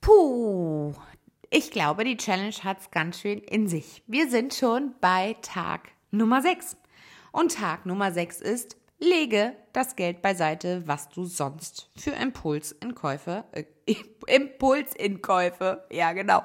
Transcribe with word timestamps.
Puh, 0.00 0.94
ich 1.50 1.70
glaube, 1.70 2.04
die 2.04 2.16
Challenge 2.16 2.54
hat's 2.64 2.90
ganz 2.90 3.20
schön 3.20 3.38
in 3.38 3.68
sich. 3.68 4.02
Wir 4.06 4.30
sind 4.30 4.54
schon 4.54 4.94
bei 5.00 5.36
Tag 5.42 5.88
Nummer 6.10 6.40
6. 6.40 6.76
Und 7.32 7.54
Tag 7.54 7.84
Nummer 7.84 8.10
6 8.10 8.40
ist, 8.40 8.76
lege 8.98 9.54
das 9.72 9.96
Geld 9.96 10.22
beiseite, 10.22 10.82
was 10.86 11.08
du 11.10 11.24
sonst 11.24 11.90
für 11.96 12.12
Impulsinkäufe, 12.12 13.44
äh, 13.52 13.64
Impulsinkäufe, 14.26 15.84
ja 15.90 16.12
genau. 16.12 16.42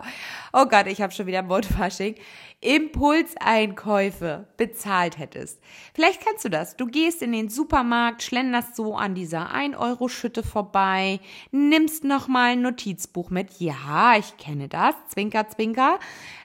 Oh 0.53 0.65
Gott, 0.65 0.87
ich 0.87 1.01
habe 1.01 1.13
schon 1.13 1.27
wieder 1.27 1.47
Wortfasching. 1.47 2.15
Impulseinkäufe 2.61 4.47
bezahlt 4.57 5.19
hättest. 5.19 5.61
Vielleicht 5.93 6.25
kennst 6.25 6.45
du 6.45 6.49
das. 6.49 6.75
Du 6.75 6.87
gehst 6.87 7.21
in 7.21 7.31
den 7.31 7.49
Supermarkt, 7.49 8.23
schlenderst 8.23 8.75
so 8.75 8.95
an 8.95 9.13
dieser 9.13 9.53
1-Euro-Schütte 9.53 10.41
vorbei, 10.41 11.19
nimmst 11.51 12.03
nochmal 12.03 12.53
ein 12.53 12.61
Notizbuch 12.61 13.29
mit. 13.29 13.59
Ja, 13.59 14.15
ich 14.17 14.37
kenne 14.37 14.67
das. 14.67 14.95
Zwinker, 15.09 15.47
zwinker. 15.49 15.99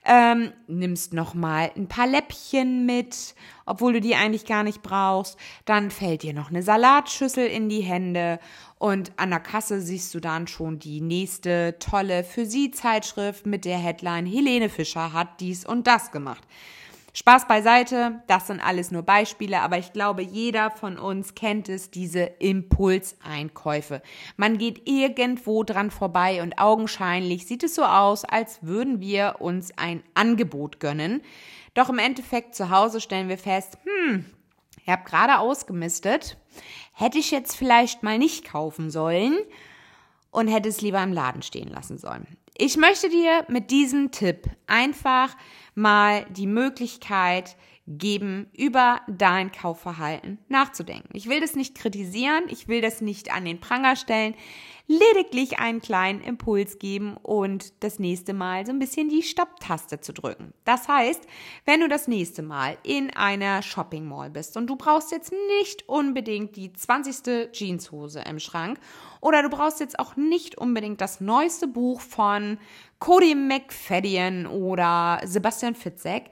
Ähm, 0.04 0.52
nimmst 0.66 1.14
nochmal 1.14 1.70
ein 1.74 1.88
paar 1.88 2.06
Läppchen 2.06 2.84
mit, 2.84 3.34
obwohl 3.70 3.92
du 3.92 4.00
die 4.00 4.16
eigentlich 4.16 4.46
gar 4.46 4.64
nicht 4.64 4.82
brauchst. 4.82 5.38
Dann 5.64 5.90
fällt 5.90 6.22
dir 6.22 6.34
noch 6.34 6.50
eine 6.50 6.62
Salatschüssel 6.62 7.46
in 7.46 7.68
die 7.68 7.82
Hände 7.82 8.40
und 8.78 9.12
an 9.16 9.30
der 9.30 9.40
Kasse 9.40 9.80
siehst 9.80 10.12
du 10.14 10.20
dann 10.20 10.46
schon 10.48 10.78
die 10.78 11.00
nächste 11.00 11.76
tolle 11.78 12.24
für 12.24 12.46
sie 12.46 12.72
Zeitschrift 12.72 13.46
mit 13.46 13.64
der 13.64 13.78
Headline 13.78 14.26
Helene 14.26 14.68
Fischer 14.68 15.12
hat 15.12 15.40
dies 15.40 15.64
und 15.64 15.86
das 15.86 16.10
gemacht. 16.10 16.42
Spaß 17.12 17.48
beiseite, 17.48 18.22
das 18.28 18.46
sind 18.46 18.60
alles 18.60 18.90
nur 18.90 19.02
Beispiele, 19.02 19.60
aber 19.60 19.78
ich 19.78 19.92
glaube, 19.92 20.22
jeder 20.22 20.70
von 20.70 20.96
uns 20.98 21.34
kennt 21.34 21.68
es, 21.68 21.90
diese 21.90 22.20
Impulseinkäufe. 22.20 24.00
Man 24.36 24.58
geht 24.58 24.88
irgendwo 24.88 25.64
dran 25.64 25.90
vorbei 25.90 26.42
und 26.42 26.58
augenscheinlich 26.58 27.46
sieht 27.46 27.64
es 27.64 27.74
so 27.74 27.84
aus, 27.84 28.24
als 28.24 28.62
würden 28.62 29.00
wir 29.00 29.36
uns 29.40 29.76
ein 29.76 30.04
Angebot 30.14 30.78
gönnen. 30.78 31.22
Doch 31.74 31.88
im 31.88 31.98
Endeffekt 31.98 32.54
zu 32.54 32.70
Hause 32.70 33.00
stellen 33.00 33.28
wir 33.28 33.38
fest, 33.38 33.78
hm, 33.84 34.24
ihr 34.86 34.92
habt 34.92 35.06
gerade 35.06 35.38
ausgemistet, 35.38 36.36
hätte 36.92 37.18
ich 37.18 37.30
jetzt 37.30 37.56
vielleicht 37.56 38.02
mal 38.02 38.18
nicht 38.18 38.44
kaufen 38.44 38.90
sollen 38.90 39.36
und 40.30 40.48
hätte 40.48 40.68
es 40.68 40.80
lieber 40.80 41.02
im 41.02 41.12
Laden 41.12 41.42
stehen 41.42 41.68
lassen 41.68 41.98
sollen. 41.98 42.26
Ich 42.62 42.76
möchte 42.76 43.08
dir 43.08 43.46
mit 43.48 43.70
diesem 43.70 44.10
Tipp 44.10 44.44
einfach 44.66 45.34
mal 45.74 46.26
die 46.28 46.46
Möglichkeit 46.46 47.56
geben, 47.86 48.48
über 48.56 49.00
dein 49.08 49.50
Kaufverhalten 49.50 50.38
nachzudenken. 50.48 51.10
Ich 51.12 51.28
will 51.28 51.40
das 51.40 51.56
nicht 51.56 51.74
kritisieren, 51.74 52.44
ich 52.48 52.68
will 52.68 52.80
das 52.80 53.00
nicht 53.00 53.32
an 53.32 53.44
den 53.44 53.60
Pranger 53.60 53.96
stellen, 53.96 54.34
lediglich 54.86 55.60
einen 55.60 55.80
kleinen 55.80 56.20
Impuls 56.20 56.80
geben 56.80 57.16
und 57.16 57.84
das 57.84 58.00
nächste 58.00 58.34
Mal 58.34 58.66
so 58.66 58.72
ein 58.72 58.80
bisschen 58.80 59.08
die 59.08 59.22
Stopptaste 59.22 60.00
zu 60.00 60.12
drücken. 60.12 60.52
Das 60.64 60.88
heißt, 60.88 61.22
wenn 61.64 61.80
du 61.80 61.88
das 61.88 62.08
nächste 62.08 62.42
Mal 62.42 62.76
in 62.82 63.10
einer 63.10 63.62
Shopping 63.62 64.04
Mall 64.04 64.30
bist 64.30 64.56
und 64.56 64.66
du 64.66 64.74
brauchst 64.74 65.12
jetzt 65.12 65.32
nicht 65.58 65.88
unbedingt 65.88 66.56
die 66.56 66.72
20. 66.72 67.52
Jeanshose 67.52 68.20
im 68.28 68.40
Schrank 68.40 68.80
oder 69.20 69.42
du 69.42 69.48
brauchst 69.48 69.78
jetzt 69.78 69.98
auch 69.98 70.16
nicht 70.16 70.58
unbedingt 70.58 71.00
das 71.00 71.20
neueste 71.20 71.68
Buch 71.68 72.00
von 72.00 72.58
Cody 73.00 73.34
McFadden 73.34 74.46
oder 74.46 75.20
Sebastian 75.24 75.74
Fitzek, 75.74 76.30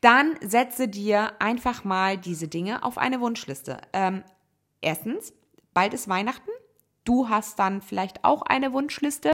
dann 0.00 0.36
setze 0.40 0.88
dir 0.88 1.32
einfach 1.40 1.84
mal 1.84 2.16
diese 2.16 2.48
Dinge 2.48 2.84
auf 2.84 2.98
eine 2.98 3.20
Wunschliste. 3.20 3.78
Ähm, 3.92 4.22
erstens, 4.80 5.32
bald 5.74 5.94
ist 5.94 6.08
Weihnachten. 6.08 6.50
Du 7.04 7.28
hast 7.28 7.58
dann 7.58 7.82
vielleicht 7.82 8.24
auch 8.24 8.42
eine 8.42 8.72
Wunschliste, 8.72 9.31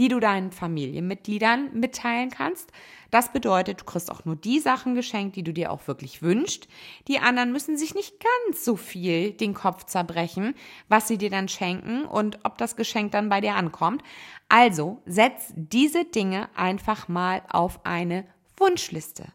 die 0.00 0.08
du 0.08 0.18
deinen 0.18 0.50
Familienmitgliedern 0.50 1.78
mitteilen 1.78 2.30
kannst. 2.30 2.72
Das 3.10 3.34
bedeutet, 3.34 3.82
du 3.82 3.84
kriegst 3.84 4.10
auch 4.10 4.24
nur 4.24 4.34
die 4.34 4.58
Sachen 4.58 4.94
geschenkt, 4.94 5.36
die 5.36 5.42
du 5.42 5.52
dir 5.52 5.70
auch 5.70 5.86
wirklich 5.86 6.22
wünschst. 6.22 6.68
Die 7.06 7.18
anderen 7.18 7.52
müssen 7.52 7.76
sich 7.76 7.94
nicht 7.94 8.14
ganz 8.18 8.64
so 8.64 8.76
viel 8.76 9.32
den 9.32 9.52
Kopf 9.52 9.84
zerbrechen, 9.84 10.54
was 10.88 11.06
sie 11.06 11.18
dir 11.18 11.28
dann 11.28 11.48
schenken 11.48 12.06
und 12.06 12.38
ob 12.44 12.56
das 12.56 12.76
Geschenk 12.76 13.12
dann 13.12 13.28
bei 13.28 13.42
dir 13.42 13.56
ankommt. 13.56 14.02
Also 14.48 15.02
setz 15.04 15.52
diese 15.54 16.06
Dinge 16.06 16.48
einfach 16.56 17.08
mal 17.08 17.42
auf 17.50 17.84
eine 17.84 18.24
Wunschliste 18.56 19.26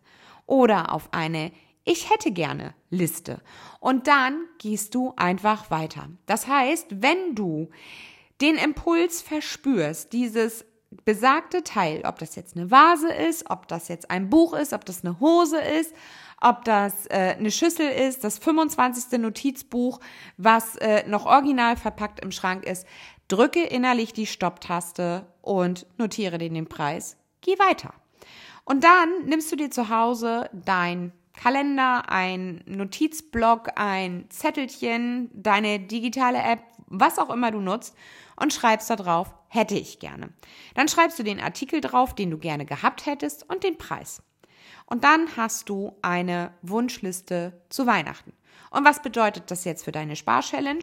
oder 0.47 0.91
auf 0.91 1.09
eine 1.13 1.51
ich 1.87 2.09
hätte 2.09 2.31
gerne 2.31 2.73
Liste. 2.89 3.43
Und 3.79 4.07
dann 4.07 4.45
gehst 4.57 4.95
du 4.95 5.13
einfach 5.17 5.69
weiter. 5.69 6.09
Das 6.25 6.47
heißt, 6.47 7.03
wenn 7.03 7.35
du 7.35 7.69
den 8.41 8.57
Impuls 8.57 9.21
verspürst, 9.21 10.13
dieses 10.13 10.65
besagte 11.03 11.63
Teil, 11.63 12.03
ob 12.05 12.19
das 12.19 12.35
jetzt 12.35 12.55
eine 12.55 12.71
Vase 12.71 13.11
ist, 13.11 13.49
ob 13.49 13.67
das 13.67 13.87
jetzt 13.87 14.09
ein 14.09 14.29
Buch 14.29 14.53
ist, 14.53 14.73
ob 14.73 14.85
das 14.85 15.03
eine 15.03 15.19
Hose 15.19 15.59
ist, 15.59 15.93
ob 16.41 16.63
das 16.63 17.05
äh, 17.07 17.35
eine 17.37 17.51
Schüssel 17.51 17.89
ist, 17.89 18.23
das 18.23 18.37
25. 18.39 19.19
Notizbuch, 19.19 19.99
was 20.37 20.75
äh, 20.77 21.07
noch 21.07 21.25
original 21.25 21.75
verpackt 21.75 22.19
im 22.19 22.31
Schrank 22.31 22.65
ist, 22.65 22.85
drücke 23.27 23.63
innerlich 23.63 24.13
die 24.13 24.27
Stopptaste 24.27 25.25
und 25.41 25.85
notiere 25.97 26.37
den, 26.37 26.53
den 26.53 26.67
Preis. 26.67 27.17
Geh 27.41 27.57
weiter. 27.59 27.93
Und 28.63 28.83
dann 28.83 29.25
nimmst 29.25 29.51
du 29.51 29.55
dir 29.55 29.71
zu 29.71 29.89
Hause 29.89 30.49
dein 30.53 31.11
Kalender, 31.33 32.09
ein 32.09 32.63
Notizblock, 32.65 33.71
ein 33.75 34.25
Zettelchen, 34.29 35.29
deine 35.33 35.79
digitale 35.79 36.39
App, 36.39 36.61
was 36.99 37.19
auch 37.19 37.29
immer 37.29 37.51
du 37.51 37.59
nutzt 37.59 37.95
und 38.35 38.53
schreibst 38.53 38.89
da 38.89 38.95
drauf, 38.95 39.33
hätte 39.47 39.75
ich 39.75 39.99
gerne. 39.99 40.29
Dann 40.73 40.87
schreibst 40.87 41.17
du 41.19 41.23
den 41.23 41.39
Artikel 41.39 41.81
drauf, 41.81 42.15
den 42.15 42.31
du 42.31 42.37
gerne 42.37 42.65
gehabt 42.65 43.05
hättest 43.05 43.49
und 43.49 43.63
den 43.63 43.77
Preis. 43.77 44.21
Und 44.85 45.03
dann 45.03 45.35
hast 45.35 45.69
du 45.69 45.97
eine 46.01 46.51
Wunschliste 46.61 47.61
zu 47.69 47.87
Weihnachten. 47.87 48.33
Und 48.69 48.83
was 48.83 49.01
bedeutet 49.01 49.51
das 49.51 49.63
jetzt 49.63 49.85
für 49.85 49.91
deine 49.91 50.15
Sparchallenge? 50.15 50.81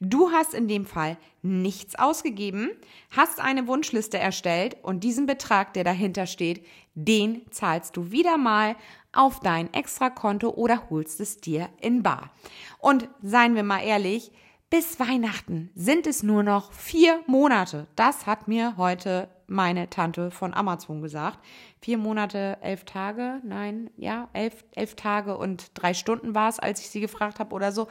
Du 0.00 0.30
hast 0.30 0.54
in 0.54 0.68
dem 0.68 0.86
Fall 0.86 1.18
nichts 1.42 1.94
ausgegeben, 1.94 2.70
hast 3.10 3.40
eine 3.40 3.66
Wunschliste 3.66 4.18
erstellt 4.18 4.76
und 4.82 5.04
diesen 5.04 5.26
Betrag, 5.26 5.74
der 5.74 5.84
dahinter 5.84 6.26
steht, 6.26 6.64
den 6.94 7.42
zahlst 7.50 7.96
du 7.96 8.10
wieder 8.10 8.38
mal 8.38 8.76
auf 9.12 9.40
dein 9.40 9.72
Extrakonto 9.74 10.50
oder 10.50 10.88
holst 10.90 11.20
es 11.20 11.40
dir 11.40 11.68
in 11.80 12.02
Bar. 12.02 12.30
Und 12.78 13.08
seien 13.22 13.54
wir 13.54 13.62
mal 13.62 13.80
ehrlich, 13.80 14.32
bis 14.70 14.98
Weihnachten 14.98 15.70
sind 15.74 16.06
es 16.06 16.22
nur 16.22 16.42
noch 16.42 16.72
vier 16.72 17.20
Monate. 17.26 17.86
Das 17.96 18.26
hat 18.26 18.48
mir 18.48 18.76
heute 18.76 19.28
meine 19.46 19.90
Tante 19.90 20.30
von 20.30 20.54
Amazon 20.54 21.02
gesagt. 21.02 21.38
Vier 21.80 21.98
Monate, 21.98 22.58
elf 22.60 22.84
Tage, 22.84 23.40
nein, 23.44 23.90
ja, 23.96 24.28
elf, 24.32 24.64
elf 24.74 24.94
Tage 24.96 25.36
und 25.36 25.70
drei 25.74 25.94
Stunden 25.94 26.34
war 26.34 26.48
es, 26.48 26.58
als 26.58 26.80
ich 26.80 26.90
sie 26.90 27.00
gefragt 27.00 27.38
habe 27.38 27.54
oder 27.54 27.72
so. 27.72 27.88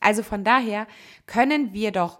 Also 0.00 0.22
von 0.22 0.44
daher 0.44 0.86
können 1.26 1.72
wir 1.72 1.92
doch 1.92 2.18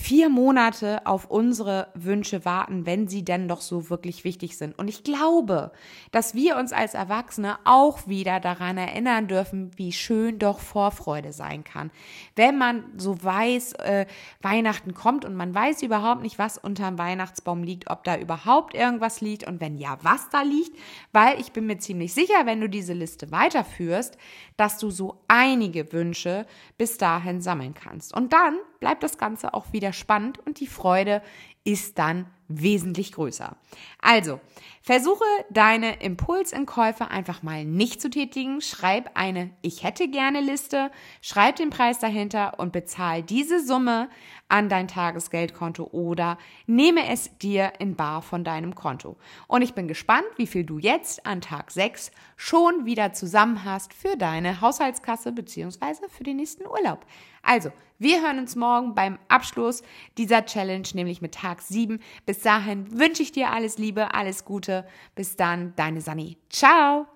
vier 0.00 0.28
Monate 0.28 1.04
auf 1.06 1.28
unsere 1.28 1.88
Wünsche 1.92 2.44
warten, 2.44 2.86
wenn 2.86 3.08
sie 3.08 3.24
denn 3.24 3.48
doch 3.48 3.60
so 3.60 3.90
wirklich 3.90 4.22
wichtig 4.22 4.56
sind. 4.56 4.78
Und 4.78 4.86
ich 4.86 5.02
glaube, 5.02 5.72
dass 6.12 6.34
wir 6.34 6.56
uns 6.56 6.72
als 6.72 6.94
Erwachsene 6.94 7.58
auch 7.64 8.06
wieder 8.06 8.38
daran 8.38 8.78
erinnern 8.78 9.26
dürfen, 9.26 9.72
wie 9.76 9.90
schön 9.90 10.38
doch 10.38 10.60
Vorfreude 10.60 11.32
sein 11.32 11.64
kann. 11.64 11.90
Wenn 12.36 12.56
man 12.56 12.84
so 12.96 13.22
weiß, 13.22 13.72
äh, 13.72 14.06
Weihnachten 14.40 14.94
kommt 14.94 15.24
und 15.24 15.34
man 15.34 15.52
weiß 15.52 15.82
überhaupt 15.82 16.22
nicht, 16.22 16.38
was 16.38 16.58
unterm 16.58 16.96
Weihnachtsbaum 16.96 17.64
liegt, 17.64 17.90
ob 17.90 18.04
da 18.04 18.16
überhaupt 18.16 18.74
irgendwas 18.74 19.20
liegt 19.20 19.48
und 19.48 19.60
wenn 19.60 19.76
ja, 19.78 19.98
was 20.02 20.30
da 20.30 20.42
liegt, 20.42 20.78
weil 21.12 21.40
ich 21.40 21.50
bin 21.50 21.66
mir 21.66 21.78
ziemlich 21.78 22.14
sicher, 22.14 22.46
wenn 22.46 22.60
du 22.60 22.68
diese 22.68 22.92
Liste 22.92 23.32
weiterführst, 23.32 24.16
dass 24.56 24.78
du 24.78 24.90
so 24.90 25.24
einige 25.26 25.92
Wünsche 25.92 26.46
bis 26.76 26.98
dahin 26.98 27.40
sammeln 27.40 27.74
kannst. 27.74 28.14
Und 28.14 28.32
dann 28.32 28.58
bleibt 28.80 29.02
das 29.02 29.18
Ganze 29.18 29.54
auch 29.54 29.72
wieder 29.72 29.92
spannend 29.92 30.38
und 30.44 30.60
die 30.60 30.66
Freude 30.66 31.22
ist 31.64 31.98
dann 31.98 32.26
wesentlich 32.48 33.12
größer. 33.12 33.56
Also, 34.00 34.40
versuche 34.80 35.24
deine 35.50 36.00
Impulsinkäufe 36.00 37.10
einfach 37.10 37.42
mal 37.42 37.66
nicht 37.66 38.00
zu 38.00 38.08
tätigen. 38.08 38.62
Schreib 38.62 39.10
eine 39.14 39.50
Ich 39.60 39.82
hätte 39.82 40.08
gerne 40.08 40.40
Liste, 40.40 40.90
schreib 41.20 41.56
den 41.56 41.68
Preis 41.68 41.98
dahinter 41.98 42.58
und 42.58 42.72
bezahl 42.72 43.22
diese 43.22 43.62
Summe 43.62 44.08
an 44.48 44.70
dein 44.70 44.88
Tagesgeldkonto 44.88 45.88
oder 45.92 46.38
nehme 46.66 47.06
es 47.10 47.36
dir 47.36 47.74
in 47.80 47.96
Bar 47.96 48.22
von 48.22 48.44
deinem 48.44 48.74
Konto. 48.74 49.18
Und 49.46 49.60
ich 49.60 49.74
bin 49.74 49.86
gespannt, 49.86 50.26
wie 50.36 50.46
viel 50.46 50.64
du 50.64 50.78
jetzt 50.78 51.26
an 51.26 51.42
Tag 51.42 51.70
6 51.70 52.10
schon 52.36 52.86
wieder 52.86 53.12
zusammen 53.12 53.64
hast 53.64 53.92
für 53.92 54.16
deine 54.16 54.62
Haushaltskasse 54.62 55.32
beziehungsweise 55.32 56.08
für 56.08 56.24
den 56.24 56.36
nächsten 56.36 56.66
Urlaub. 56.66 57.04
Also, 57.48 57.72
wir 57.98 58.20
hören 58.20 58.38
uns 58.38 58.56
morgen 58.56 58.94
beim 58.94 59.18
Abschluss 59.28 59.82
dieser 60.18 60.44
Challenge, 60.44 60.86
nämlich 60.92 61.22
mit 61.22 61.32
Tag 61.32 61.62
7. 61.62 61.98
Bis 62.26 62.40
dahin 62.42 63.00
wünsche 63.00 63.22
ich 63.22 63.32
dir 63.32 63.50
alles 63.52 63.78
Liebe, 63.78 64.12
alles 64.12 64.44
Gute. 64.44 64.86
Bis 65.14 65.34
dann, 65.36 65.72
deine 65.74 66.02
Sani. 66.02 66.36
Ciao! 66.50 67.06